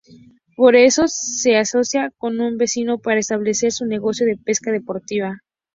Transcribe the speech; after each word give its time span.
Por 0.55 0.75
eso 0.75 1.03
se 1.07 1.57
asocia 1.57 2.11
con 2.17 2.39
un 2.41 2.57
vecino 2.57 2.97
para 2.97 3.19
establecer 3.19 3.71
un 3.83 3.89
negocio 3.89 4.25
de 4.25 4.35
pesca 4.35 4.71
deportiva. 4.71 5.43